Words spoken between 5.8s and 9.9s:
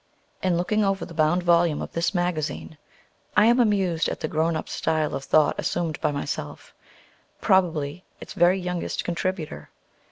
by myself, probably its very youngest contributor.